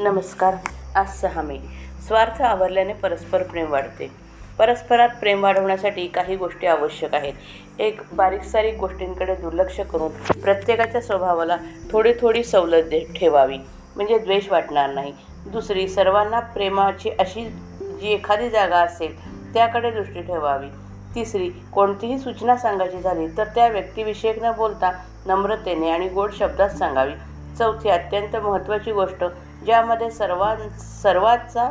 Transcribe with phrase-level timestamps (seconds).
[0.00, 0.54] नमस्कार
[0.94, 1.58] आज सहा मे.
[2.06, 4.10] स्वार्थ आवरल्याने परस्पर प्रेम वाढते.
[4.58, 7.32] परस्परात प्रेम वाढवण्यासाठी काही गोष्टी आवश्यक आहेत.
[7.78, 11.56] एक बारीक सारीक गोष्टींकडे दुर्लक्ष करून प्रत्येकाच्या स्वभावाला
[11.90, 13.58] थोडी थोडी सवलत दे ठेवावी.
[13.96, 15.12] म्हणजे द्वेष वाटणार नाही.
[15.46, 17.44] दुसरी सर्वांना प्रेमाची अशी
[17.80, 19.16] जी एखादी जागा असेल
[19.54, 20.68] त्याकडे दृष्टी ठेवावी.
[21.14, 24.92] तिसरी कोणतीही सूचना सांगायची झाली तर त्या व्यक्तिविषयक न बोलता
[25.26, 27.12] नम्रतेने आणि गोड शब्दात सांगावी.
[27.58, 29.24] चौथी अत्यंत महत्त्वाची गोष्ट
[29.68, 31.70] ज्यामध्ये सर्वां सर्वांचा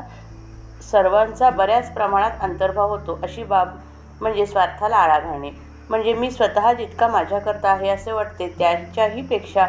[0.82, 3.18] सर्वांचा बऱ्याच प्रमाणात अंतर्भाव होतो.
[3.24, 3.70] अशी बाब
[4.22, 5.50] म्हणजे स्वार्थाला आळा घालणे.
[5.90, 9.68] म्हणजे मी स्वतः जितका माझ्याकरता आहे असे वाटते त्याच्याही पेक्षा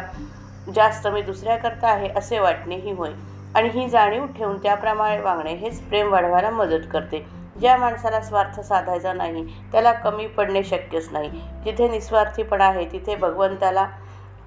[0.75, 3.11] जास्त मी दुसऱ्याकरता आहे असे वाटणे ही होय.
[3.55, 7.25] आणि ही जाणीव ठेवून त्याप्रमाणे वागणे हेच प्रेम वाढवायला मदत करते.
[7.59, 11.29] ज्या माणसाला स्वार्थ साधायचा नाही त्याला कमी पडणे शक्यच नाही.
[11.65, 13.87] जिथे निस्वार्थीपणा आहे तिथे भगवंताला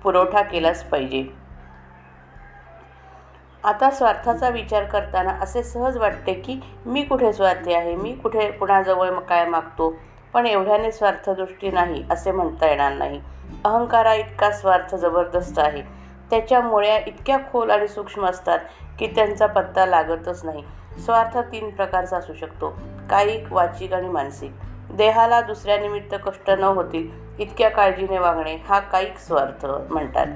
[0.03, 1.42] पुरवठा केलाच पाहिजे.
[3.65, 7.95] आता स्वार्थाचा विचार करताना असे सहज वाटते की मी कुठे स्वार्थी आहे?
[7.95, 9.97] मी कुठे कुणाजवळ काय मागतो?
[10.35, 13.21] पण एवढ्याने स्वार्थदृष्टी नाही असे म्हणता येणार नाही.
[13.65, 15.83] अहंकारा इतका स्वार्थ जबरदस्त आहे.
[16.31, 18.59] त्याच्या मुळ्या इतक्या खोल आणि सूक्ष्म असतात
[18.99, 20.65] की त्यांचा पत्ता लागतच नाही.
[21.05, 22.79] स्वार्थ तीन प्रकारचा असू शकतो
[23.11, 24.51] कायिक वाचिक आणि मानसिक.
[24.91, 30.27] देहाला दुसऱ्यानिमित्त कष्ट न होतील इतक्या काळजीने वागणे हा कायिक स्वार्थ म्हणतात.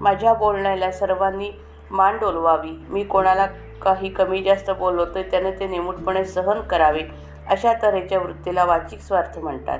[0.00, 1.52] माझ्या बोलण्याला सर्वांनी
[1.90, 2.70] मान डोलवावी.
[2.88, 3.46] मी कोणाला
[3.82, 7.02] काही कमी जास्त बोललो तर त्याने ते निमूटपणे सहन करावे
[7.50, 9.78] अशा तऱ्हेच्या वृत्तीला वाचिक स्वार्थ म्हणतात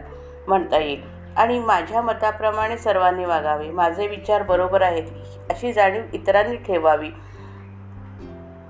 [0.48, 1.02] म्हणता येईल.
[1.36, 3.70] आणि माझ्या मताप्रमाणे सर्वांनी वागावे.
[3.70, 7.10] माझे विचार बरोबर आहेत अशी जाणीव इतरांनी ठेवावी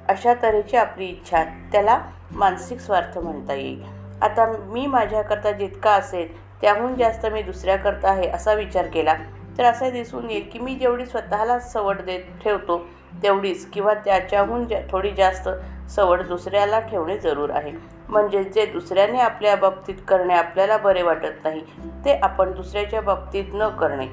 [0.08, 1.98] अशा तऱ्हेची आपली इच्छा त्याला
[2.32, 3.84] मानसिक स्वार्थ म्हणता येईल.
[4.22, 9.14] आता मी माझ्याकरता जितका असेल त्याहून जास्त मी दुसऱ्याकरता आहे असा विचार केला.
[9.58, 12.78] तर असं दिसून येईल की मी जेवढी स्वतःला सवड देत ठेवतो
[13.22, 15.48] तेवढीच किंवा त्याच्याहून जा थोडी जास्त
[15.90, 17.72] सवड दुसऱ्याला ठेवणे जरूर आहे.
[18.08, 21.60] म्हणजे जे दुसऱ्याने आपल्या बाबतीत करणे आपल्याला बरे वाटत नाही
[22.04, 24.06] ते आपण दुसऱ्याच्या बाबतीत न करणे.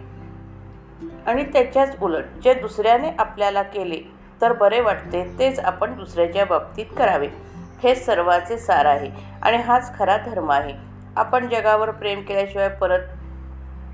[1.26, 4.00] आणि त्याच्याच उलट जे दुसऱ्याने आपल्याला केले
[4.42, 7.28] तर बरे वाटते तेच आपण दुसऱ्याच्या बाबतीत करावे.
[7.84, 9.10] हे सर्वाचे सार आहे
[9.42, 10.74] आणि हाच खरा धर्म आहे.
[11.16, 13.00] आपण जगावर प्रेम केल्याशिवाय परत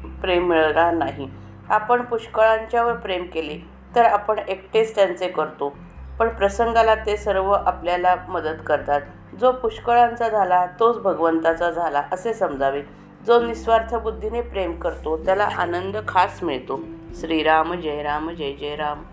[0.06, 1.30] प्रेम मिळणार नाही.
[1.70, 3.58] आपण पुष्कळांच्यावर प्रेम केले
[3.96, 5.78] तर आपण एकटेच त्यांचे करतो.
[6.20, 9.02] पण प्रसंगाला ते सर्व आपल्याला मदत करतात.
[9.42, 12.82] जो पुष्कळांचा झाला तोच भगवंताचा झाला असे समजावे.
[13.28, 16.80] जो निस्वार्थ बुद्धीने प्रेम करतो त्याला आनंद खास मिळतो.
[17.16, 19.04] श्रीराम जय राम जय जय राम.